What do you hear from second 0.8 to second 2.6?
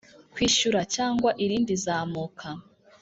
cyangwa irindi zamuka